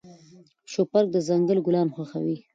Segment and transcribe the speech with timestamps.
[0.71, 2.37] شوپرک د ځنګل ګلان خوښوي.